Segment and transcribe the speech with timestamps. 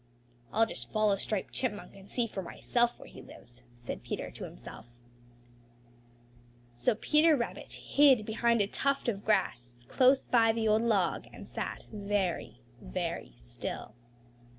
[0.51, 4.45] "I'll just follow Striped Chipmunk and see for myself where he lives," said Peter to
[4.45, 4.87] himself.
[6.71, 11.47] So Peter Rabbit hid behind a tuft of grass close by the old log and
[11.47, 13.93] sat very, very still.